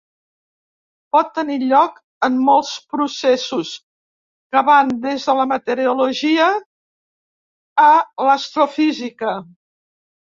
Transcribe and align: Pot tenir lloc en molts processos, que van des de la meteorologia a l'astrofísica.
Pot 1.15 1.27
tenir 1.35 1.57
lloc 1.63 1.99
en 2.27 2.39
molts 2.47 2.71
processos, 2.95 3.73
que 4.55 4.63
van 4.71 4.89
des 5.03 5.27
de 5.29 5.35
la 5.43 5.45
meteorologia 5.55 6.49
a 7.89 7.93
l'astrofísica. 8.29 9.37